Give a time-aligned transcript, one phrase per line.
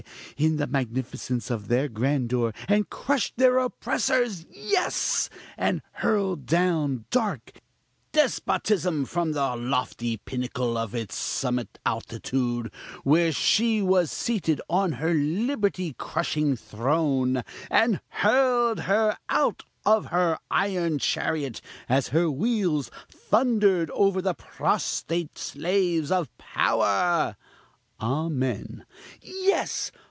[0.35, 4.47] in the magnificence of their grandeur, and crushed their oppressors!
[4.49, 5.29] yes!
[5.59, 7.61] and hurled down dark
[8.11, 12.71] despotism from the lofty pinnacle of its summit altitude,
[13.03, 20.39] where she was seated on her liberty crushing throne, and hurled her out of her
[20.49, 27.35] iron chariot, as her wheels thundered over the prostrate slaves of power!
[28.01, 28.83] (Amen)
[29.21, 29.91] Yes!